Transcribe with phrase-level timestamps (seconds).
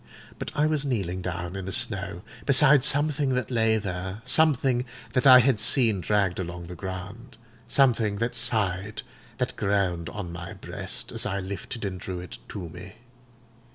[0.39, 5.41] But I was kneeling down in the snow, beside something that lay there—something that I
[5.41, 9.03] had seen dragged along the ground—something that sighed,
[9.37, 12.93] that groaned on my breast, as I lifted and drew it to me.